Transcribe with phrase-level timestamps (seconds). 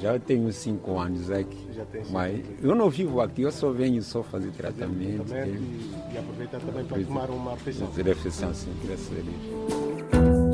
[0.00, 1.68] Já tenho cinco anos aqui.
[1.74, 2.46] Já tem cinco Mas anos.
[2.62, 5.32] eu não vivo aqui, eu só venho só fazer tratamento.
[5.34, 7.86] E, e aproveitar também para tomar uma refeição.
[7.88, 10.50] fazer refeição, sim, graças a Deus.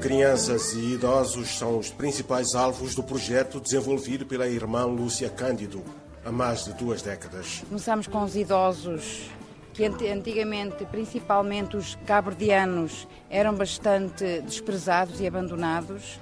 [0.00, 5.82] Crianças e idosos são os principais alvos do projeto desenvolvido pela irmã Lúcia Cândido
[6.24, 7.62] há mais de duas décadas.
[7.68, 9.30] Começamos com os idosos,
[9.72, 16.20] que antigamente, principalmente os cabo-verdianos, eram bastante desprezados e abandonados.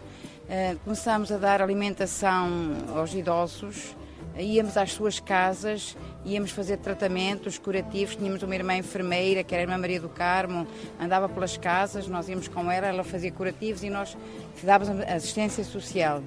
[0.48, 2.48] Eh, Começámos a dar alimentação
[2.94, 3.96] aos idosos,
[4.38, 8.16] íamos às suas casas, íamos fazer tratamentos curativos.
[8.16, 10.66] Tínhamos uma irmã enfermeira, que era a irmã Maria do Carmo,
[11.00, 14.16] andava pelas casas, nós íamos com ela, ela fazia curativos e nós
[14.62, 16.22] dávamos assistência social.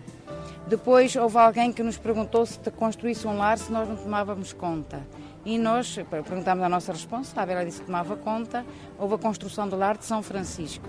[0.67, 5.01] Depois houve alguém que nos perguntou se construísse um lar se nós não tomávamos conta.
[5.43, 8.65] E nós perguntámos à nossa responsável, ela disse que tomava conta.
[8.99, 10.87] Houve a construção do lar de São Francisco.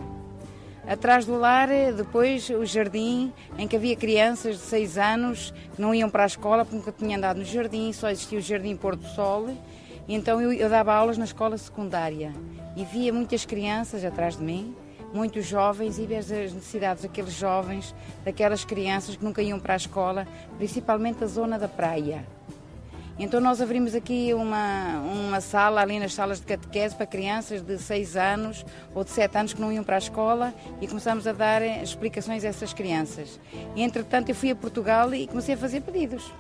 [0.86, 5.94] Atrás do lar, depois o jardim, em que havia crianças de 6 anos que não
[5.94, 8.96] iam para a escola porque nunca tinham andado no jardim, só existia o Jardim Pôr
[8.96, 9.48] do Sol.
[10.08, 12.32] Então eu, eu dava aulas na escola secundária
[12.76, 14.74] e via muitas crianças atrás de mim,
[15.14, 17.94] muitos jovens, e via as necessidades daqueles jovens,
[18.24, 20.26] daquelas crianças que nunca iam para a escola,
[20.58, 22.26] principalmente a zona da praia.
[23.18, 27.78] Então nós abrimos aqui uma, uma sala ali nas salas de catequese para crianças de
[27.78, 31.32] 6 anos ou de 7 anos que não iam para a escola e começamos a
[31.32, 33.38] dar explicações a essas crianças.
[33.76, 36.32] E, entretanto eu fui a Portugal e comecei a fazer pedidos.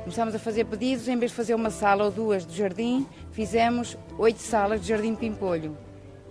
[0.00, 3.96] Começámos a fazer pedidos, em vez de fazer uma sala ou duas de jardim, fizemos
[4.18, 5.76] oito salas de jardim pimpolho.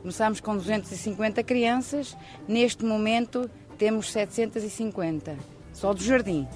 [0.02, 2.16] Começámos com 250 crianças,
[2.48, 5.36] neste momento temos 750,
[5.72, 6.48] só do jardim.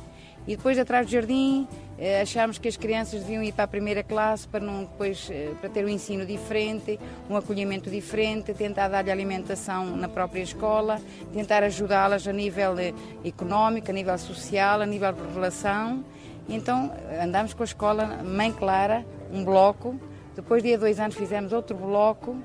[0.48, 1.68] E depois, atrás do jardim,
[2.00, 5.52] eh, achámos que as crianças deviam ir para a primeira classe para, não, depois, eh,
[5.60, 6.98] para ter um ensino diferente,
[7.30, 11.02] um acolhimento diferente, tentar dar-lhe alimentação na própria escola,
[11.34, 12.94] tentar ajudá-las a nível eh,
[13.26, 16.06] económico, a nível social, a nível de relação.
[16.48, 20.00] Então, andámos com a escola Mãe Clara, um bloco.
[20.34, 22.38] Depois de há dois anos fizemos outro bloco.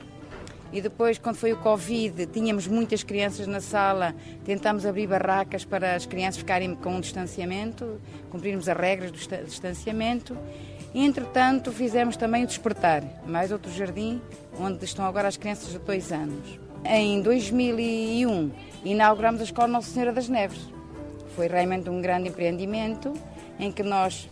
[0.72, 5.94] E depois, quando foi o Covid, tínhamos muitas crianças na sala, tentámos abrir barracas para
[5.94, 8.00] as crianças ficarem com um distanciamento,
[8.31, 10.37] cumprirmos as regras do distanciamento.
[10.94, 14.21] Entretanto, fizemos também o Despertar, mais outro jardim,
[14.59, 16.59] onde estão agora as crianças de dois anos.
[16.84, 18.50] Em 2001,
[18.82, 20.72] inauguramos a Escola Nossa Senhora das Neves.
[21.37, 23.12] Foi realmente um grande empreendimento
[23.59, 24.28] em que nós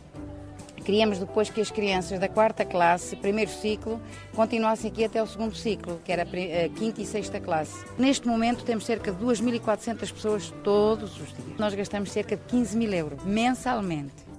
[0.84, 4.00] Queríamos depois que as crianças da quarta classe, primeiro ciclo,
[4.34, 7.84] continuassem aqui até o segundo ciclo, que era a quinta e sexta classe.
[7.98, 11.58] Neste momento temos cerca de 2.400 pessoas todos os dias.
[11.58, 14.30] Nós gastamos cerca de 15 mil euros mensalmente.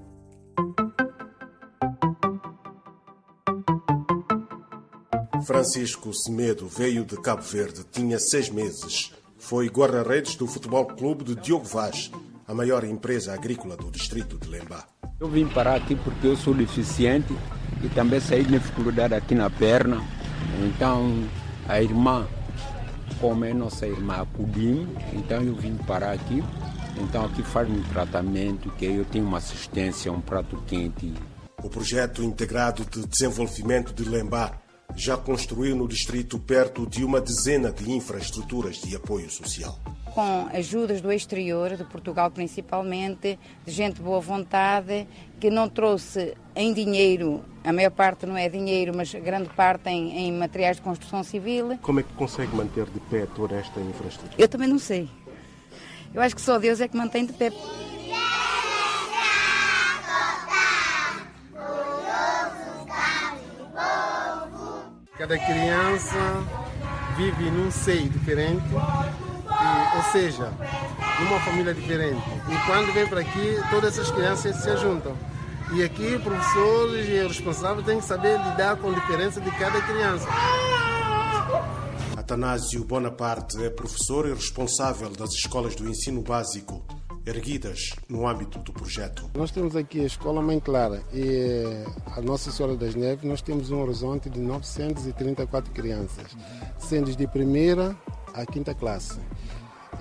[5.43, 9.11] Francisco Semedo veio de Cabo Verde, tinha seis meses.
[9.37, 12.11] Foi guarda-redes do Futebol Clube de Diogo Vaz,
[12.47, 14.87] a maior empresa agrícola do distrito de Lembá.
[15.21, 17.31] Eu vim parar aqui porque eu sou deficiente
[17.83, 20.01] e também saí de dificuldade aqui na perna.
[20.65, 21.29] Então,
[21.69, 22.27] a irmã,
[23.19, 26.43] como é nossa irmã, acudiu então eu vim parar aqui.
[26.97, 31.13] Então, aqui faz um tratamento, que eu tenho uma assistência, um prato quente.
[31.63, 34.59] O projeto integrado de desenvolvimento de Lembá
[34.95, 39.79] já construiu no distrito perto de uma dezena de infraestruturas de apoio social.
[40.13, 45.07] Com ajudas do exterior, de Portugal principalmente, de gente de boa vontade,
[45.39, 50.27] que não trouxe em dinheiro, a maior parte não é dinheiro, mas grande parte em,
[50.27, 51.77] em materiais de construção civil.
[51.81, 54.35] Como é que consegue manter de pé toda esta infraestrutura?
[54.37, 55.09] Eu também não sei.
[56.13, 57.51] Eu acho que só Deus é que mantém de pé.
[65.17, 66.17] Cada criança
[67.15, 68.63] vive num seio diferente,
[69.95, 70.51] ou seja,
[71.19, 72.21] numa família diferente.
[72.49, 75.15] E quando vem para aqui, todas essas crianças se juntam.
[75.73, 80.27] E aqui, professores e responsáveis têm que saber lidar com a diferença de cada criança.
[82.17, 86.83] Atanásio Bonaparte é professor e responsável das escolas do ensino básico
[87.25, 89.29] erguidas no âmbito do projeto.
[89.35, 91.63] Nós temos aqui a Escola Mãe Clara e
[92.07, 93.23] a Nossa Senhora das Neves.
[93.23, 96.35] Nós temos um horizonte de 934 crianças,
[96.79, 97.95] sendo de primeira
[98.33, 99.19] à quinta classe.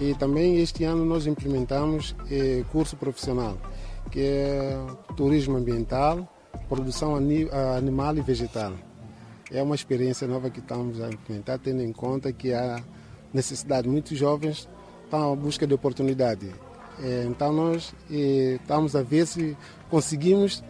[0.00, 3.58] E também este ano nós implementamos eh, curso profissional,
[4.10, 4.78] que é
[5.16, 6.26] turismo ambiental,
[6.68, 8.72] produção ani- animal e vegetal.
[9.52, 12.80] É uma experiência nova que estamos a implementar, tendo em conta que há
[13.34, 13.88] necessidade.
[13.88, 14.68] Muitos jovens
[15.04, 16.50] estão à busca de oportunidade.
[17.02, 19.54] Eh, Então nós eh, estamos a ver se
[19.90, 20.64] conseguimos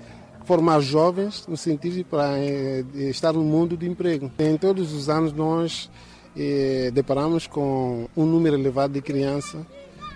[0.45, 4.29] formar jovens no sentido para eh, de estar no mundo do emprego.
[4.41, 5.89] Em todos os anos nós
[6.37, 9.65] eh, deparamos com um número elevado de crianças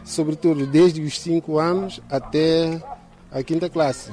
[0.05, 2.81] sobretudo desde os 5 anos até
[3.33, 4.13] a quinta classe.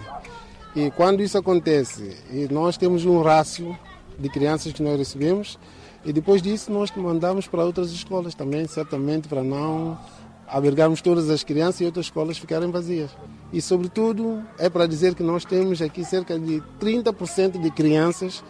[0.74, 2.18] E quando isso acontece,
[2.50, 3.78] nós temos um rácio
[4.18, 5.60] de crianças que nós recebemos
[6.06, 10.00] e depois disso nós mandamos para outras escolas também, certamente para não
[10.48, 13.12] albergarmos todas as crianças e outras escolas ficarem vazias.
[13.52, 18.42] E sobretudo é para dizer que nós temos aqui cerca de 30% de crianças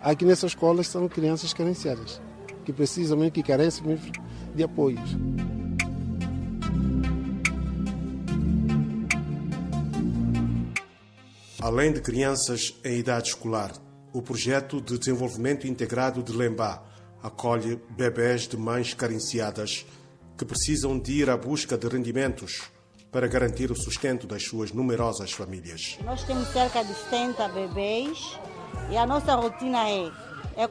[0.00, 2.20] aqui nessas escolas são crianças carenciadas,
[2.68, 3.98] que precisam que carecem
[4.54, 5.16] de apoios.
[11.58, 13.72] Além de crianças em idade escolar,
[14.12, 16.84] o projeto de desenvolvimento integrado de Lembá
[17.22, 19.86] acolhe bebés de mães carenciadas
[20.36, 22.70] que precisam de ir à busca de rendimentos
[23.10, 25.98] para garantir o sustento das suas numerosas famílias.
[26.04, 28.38] Nós temos cerca de 70 bebês
[28.90, 30.12] e a nossa rotina é,
[30.54, 30.68] é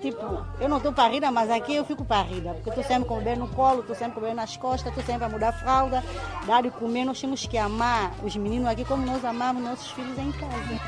[0.00, 3.18] Tipo, eu não estou parida, mas aqui eu fico parida, porque estou sempre com o
[3.18, 5.52] bebê no colo, estou sempre com o bebê nas costas, estou sempre a mudar a
[5.52, 6.02] fralda,
[6.46, 7.04] dar de comer.
[7.04, 10.80] Nós temos que amar os meninos aqui como nós amamos nossos filhos em casa.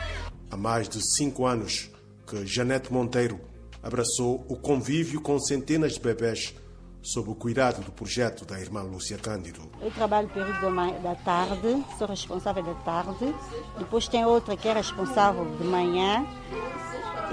[0.50, 1.90] Há mais de cinco anos
[2.26, 3.38] que Janete Monteiro
[3.82, 6.54] abraçou o convívio com centenas de bebés
[7.02, 9.68] sob o cuidado do projeto da irmã Lúcia Cândido.
[9.80, 13.34] Eu trabalho período da tarde, sou responsável da tarde.
[13.76, 16.24] Depois tem outra que é responsável de manhã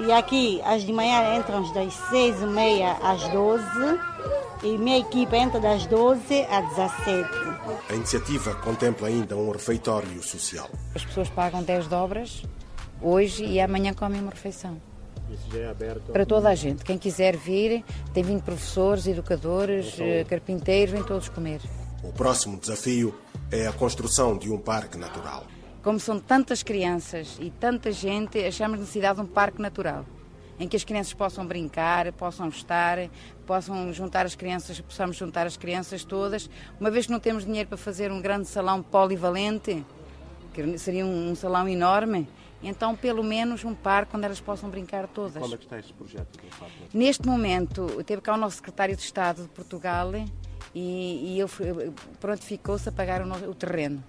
[0.05, 3.63] e aqui, as de manhã entram das 6 e meia às 12
[4.63, 7.29] e minha equipe entra das 12 às 17.
[7.89, 10.69] A iniciativa contempla ainda um refeitório social.
[10.95, 12.43] As pessoas pagam 10 dobras
[13.01, 14.77] hoje e amanhã comem uma refeição.
[15.29, 16.83] Isso já é aberto para toda a gente.
[16.83, 21.61] Quem quiser vir, tem vindo professores, educadores, eh, carpinteiros, vêm todos comer.
[22.03, 23.13] O próximo desafio
[23.51, 25.45] é a construção de um parque natural.
[25.89, 30.05] Como são tantas crianças e tanta gente, achamos necessidade de um parque natural
[30.59, 33.09] em que as crianças possam brincar, possam estar,
[33.47, 36.47] possam juntar as crianças, possamos juntar as crianças todas.
[36.79, 39.83] Uma vez que não temos dinheiro para fazer um grande salão polivalente,
[40.53, 42.29] que seria um, salão enorme,
[42.61, 45.41] então pelo menos um parque onde elas possam brincar todas.
[45.41, 46.39] Qual é que está este projeto?
[46.93, 50.11] Neste momento, teve cá o nosso secretário de Estado de Portugal
[50.75, 54.03] e, e ele prontificou-se a pagar o, o terreno.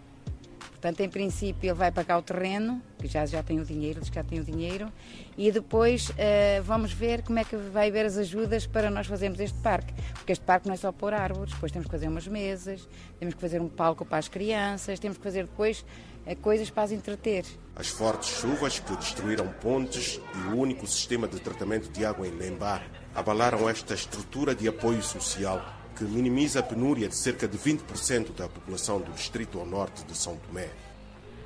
[0.81, 4.25] Portanto, em princípio, ele vai pagar o terreno, que já, já tem o dinheiro, já
[4.25, 4.91] tem o dinheiro,
[5.37, 9.39] e depois uh, vamos ver como é que vai haver as ajudas para nós fazermos
[9.41, 9.93] este parque.
[10.15, 12.89] Porque este parque não é só pôr árvores, depois temos que fazer umas mesas,
[13.19, 15.85] temos que fazer um palco para as crianças, temos que fazer depois
[16.27, 17.45] uh, coisas para as entreter.
[17.77, 22.31] As fortes chuvas que destruíram pontes e o único sistema de tratamento de água em
[22.31, 22.83] Lembar
[23.15, 28.49] abalaram esta estrutura de apoio social que minimiza a penúria de cerca de 20% da
[28.49, 30.71] população do distrito ao norte de São Tomé.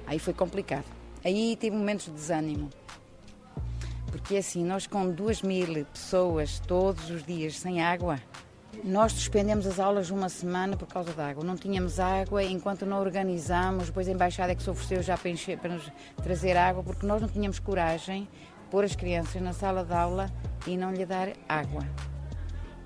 [0.07, 0.85] Aí foi complicado.
[1.25, 2.71] Aí tive momentos de desânimo.
[4.07, 8.21] Porque assim, nós com 2 mil pessoas todos os dias sem água,
[8.85, 11.43] nós suspendemos as aulas uma semana por causa da água.
[11.43, 13.87] Não tínhamos água enquanto não organizámos.
[13.87, 15.91] Depois a embaixada é que se ofereceu já para, encher, para nos
[16.23, 20.31] trazer água, porque nós não tínhamos coragem de pôr as crianças na sala de aula
[20.65, 21.85] e não lhe dar água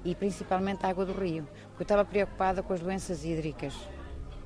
[0.05, 3.75] e principalmente a água do rio, porque eu estava preocupada com as doenças hídricas,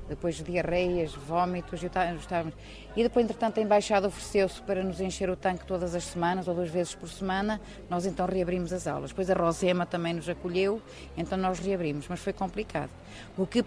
[0.09, 2.51] depois diarreias, vômitos, eu estava...
[2.93, 6.53] e depois, entretanto, a Embaixada ofereceu-se para nos encher o tanque todas as semanas, ou
[6.53, 9.11] duas vezes por semana, nós então reabrimos as aulas.
[9.11, 10.81] Depois a Rosema também nos acolheu,
[11.15, 12.89] então nós reabrimos, mas foi complicado.
[13.37, 13.63] O que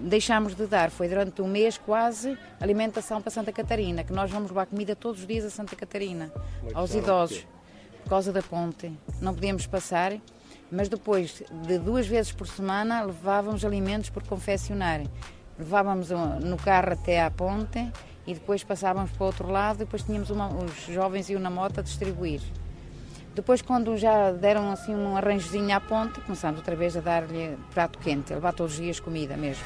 [0.00, 4.50] deixámos de dar foi, durante um mês quase, alimentação para Santa Catarina, que nós vamos
[4.50, 6.30] levar comida todos os dias a Santa Catarina,
[6.74, 7.46] aos idosos,
[8.02, 8.92] por causa da ponte.
[9.18, 10.12] Não podíamos passar
[10.70, 15.02] mas depois de duas vezes por semana levávamos alimentos por confeccionar.
[15.58, 17.90] Levávamos no carro até à ponte
[18.26, 21.50] e depois passávamos para o outro lado e depois tínhamos uma, os jovens iam na
[21.50, 22.40] moto a distribuir.
[23.34, 27.98] Depois, quando já deram assim um arranjozinho à ponte, começámos outra vez a dar-lhe prato
[28.00, 29.64] quente, a levar todos os dias comida mesmo.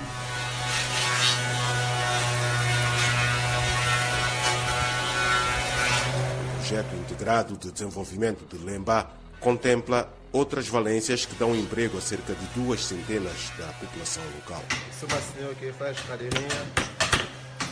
[6.53, 9.11] O projeto integrado de desenvolvimento de Lemba
[9.43, 14.63] contempla outras valências que dão emprego a cerca de duas centenas da população local.
[14.99, 16.49] Sou uma senhora que faz cadeirinha,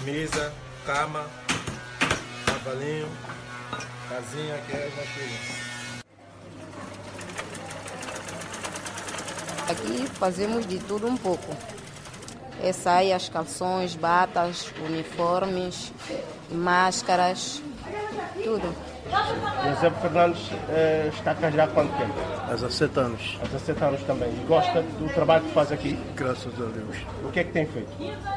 [0.05, 0.53] mesa,
[0.85, 1.27] cama,
[2.45, 3.09] cavalinho,
[4.09, 5.71] casinha, que é uma coisa.
[9.71, 11.57] Aqui fazemos de tudo um pouco.
[12.63, 15.93] É saias, calções, batas, uniformes,
[16.51, 17.63] máscaras,
[18.43, 18.90] tudo.
[19.11, 22.15] José Fernandes uh, está cá já há quanto tempo?
[22.49, 23.39] Há 17 anos.
[23.43, 24.29] Há 17 anos também.
[24.29, 25.99] E gosta do trabalho que faz aqui?
[26.15, 26.97] Graças a Deus.
[27.25, 27.91] O que é que tem feito?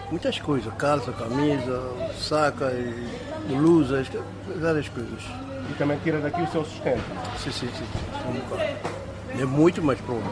[0.10, 0.74] Muitas coisas.
[0.76, 1.82] Calça, camisa,
[2.18, 4.08] saca, e blusas,
[4.60, 5.24] várias coisas.
[5.70, 7.04] E também tira daqui o seu sustento?
[7.38, 7.86] Sim, sim, sim.
[8.30, 9.04] Um bocado.
[9.40, 10.24] É muito, mas pronto.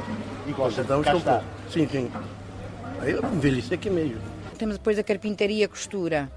[0.46, 2.12] E gosta de cá Sim, sim.
[3.00, 4.22] Aí eu envelheci aqui mesmo.
[4.58, 6.32] Temos depois a carpintaria, a costura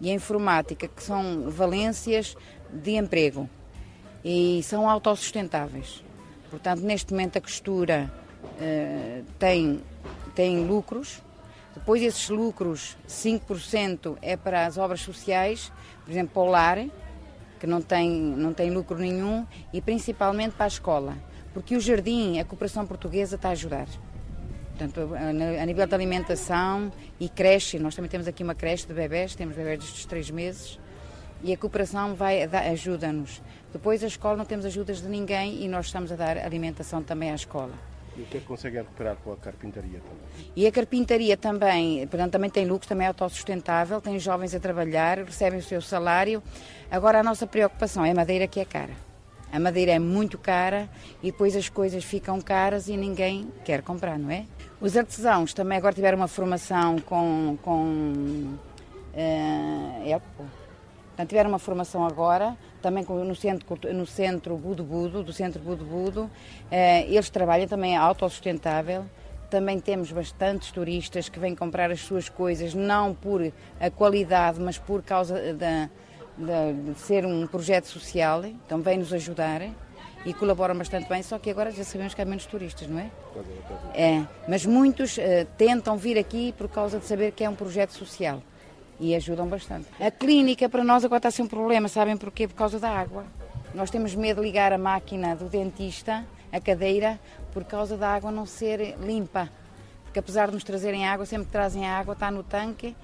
[0.00, 2.36] e a informática, que são valências
[2.82, 3.48] de emprego
[4.24, 6.02] e são autossustentáveis.
[6.50, 8.10] Portanto, neste momento a costura
[8.42, 9.80] uh, tem,
[10.34, 11.22] tem lucros,
[11.74, 15.72] depois esses lucros, 5% é para as obras sociais,
[16.04, 16.78] por exemplo, para o lar,
[17.58, 21.16] que não tem, não tem lucro nenhum, e principalmente para a escola,
[21.52, 23.88] porque o jardim, a cooperação portuguesa está a ajudar.
[24.76, 29.34] Portanto, a nível de alimentação e creche, nós também temos aqui uma creche de bebés,
[29.34, 30.78] temos bebés destes três meses,
[31.44, 33.42] e a cooperação vai ajuda-nos.
[33.70, 37.30] Depois a escola não temos ajudas de ninguém e nós estamos a dar alimentação também
[37.30, 37.72] à escola.
[38.16, 40.52] E o que é que conseguem recuperar com a carpintaria também?
[40.56, 45.18] E a carpintaria também, portanto, também tem lucros, também é autossustentável, tem jovens a trabalhar,
[45.18, 46.42] recebem o seu salário.
[46.90, 48.92] Agora a nossa preocupação é a madeira que é cara.
[49.52, 50.88] A madeira é muito cara
[51.22, 54.46] e depois as coisas ficam caras e ninguém quer comprar, não é?
[54.80, 57.58] Os artesãos também agora tiveram uma formação com.
[57.62, 58.58] com uh,
[59.14, 60.18] é,
[61.14, 65.84] portanto, tiveram uma formação agora, também no centro, no centro Budo Budo, do centro Budo
[65.84, 66.22] Budo.
[66.22, 66.30] Uh,
[67.06, 69.04] eles trabalham também autossustentável.
[69.48, 74.76] Também temos bastantes turistas que vêm comprar as suas coisas, não por a qualidade, mas
[74.76, 75.88] por causa da
[76.36, 79.62] de, de ser um projeto social, então vem nos ajudar
[80.26, 83.10] e colaboram bastante bem, só que agora já sabemos que há menos turistas, não é?
[83.94, 85.20] É, mas muitos uh,
[85.56, 88.42] tentam vir aqui por causa de saber que é um projeto social
[88.98, 89.86] e ajudam bastante.
[90.00, 92.46] A clínica para nós agora está a ser um problema, sabem porquê?
[92.46, 93.24] Por causa da água.
[93.74, 97.18] Nós temos medo de ligar a máquina do dentista, a cadeira,
[97.52, 99.50] por causa da água não ser limpa.
[100.04, 102.94] Porque apesar de nos trazerem água, sempre que trazem a água está no tanque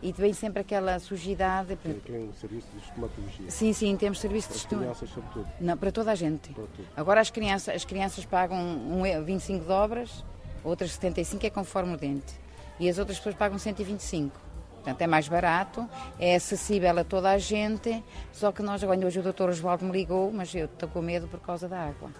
[0.00, 1.76] e vem sempre aquela sujidade.
[1.76, 3.50] Tem, tem um serviço de estomatologia?
[3.50, 5.06] Sim, sim, temos serviço para de estomatologia.
[5.08, 5.52] crianças, sobretudo?
[5.60, 6.54] Não, para toda a gente.
[6.96, 10.24] Agora as crianças, as crianças pagam um, 25 dobras,
[10.62, 12.34] outras 75 é conforme o dente.
[12.78, 14.38] E as outras pessoas pagam 125.
[14.84, 15.88] Portanto, é mais barato,
[16.18, 19.92] é acessível a toda a gente, só que nós, agora hoje o doutor Oswaldo me
[19.92, 22.10] ligou, mas eu estou com medo por causa da água.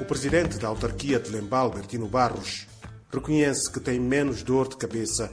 [0.00, 2.68] O presidente da autarquia de Lembal, Bertino Barros,
[3.12, 5.32] reconhece que tem menos dor de cabeça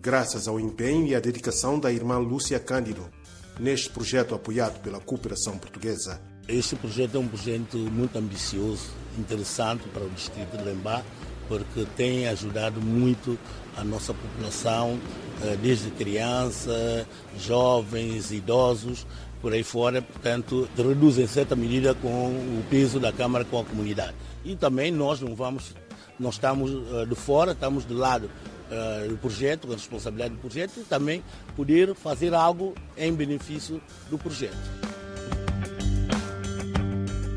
[0.00, 3.06] graças ao empenho e à dedicação da irmã Lúcia Cândido
[3.60, 6.22] neste projeto apoiado pela cooperação portuguesa.
[6.48, 11.02] Este projeto é um projeto muito ambicioso, interessante para o distrito de Lembá,
[11.48, 13.38] porque tem ajudado muito
[13.76, 14.98] a nossa população,
[15.42, 17.06] eh, desde crianças,
[17.38, 19.06] jovens, idosos,
[19.44, 23.64] por aí fora, portanto, reduz em certa medida com o peso da Câmara com a
[23.64, 24.14] comunidade.
[24.42, 25.74] E também nós não vamos,
[26.18, 28.30] nós estamos uh, de fora, estamos do lado
[28.70, 31.22] uh, do projeto, com a responsabilidade do projeto, e também
[31.54, 34.56] poder fazer algo em benefício do projeto.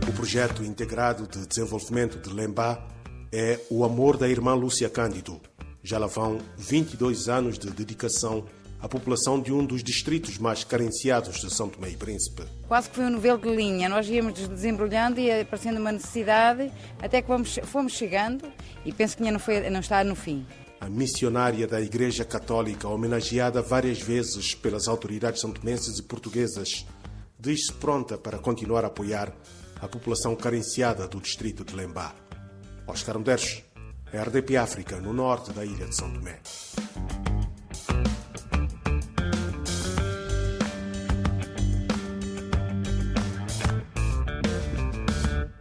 [0.08, 2.88] O projeto integrado de desenvolvimento de Lembá
[3.32, 5.40] é o amor da irmã Lúcia Cândido.
[5.84, 8.46] Já lá vão 22 anos de dedicação
[8.80, 12.44] a população de um dos distritos mais carenciados de São Tomé e Príncipe.
[12.68, 13.90] Quase que foi um novelo de linha.
[13.90, 18.46] Nós íamos desembrulhando e aparecendo uma necessidade, até que vamos, fomos chegando
[18.86, 20.46] e penso que ainda não, foi, não está no fim.
[20.80, 26.86] A missionária da Igreja Católica, homenageada várias vezes pelas autoridades santomenses e portuguesas,
[27.40, 29.34] diz-se pronta para continuar a apoiar
[29.82, 32.14] a população carenciada do distrito de Lembá.
[32.88, 33.64] Oscar Medeiros,
[34.14, 36.40] RDP África, no norte da ilha de São Tomé.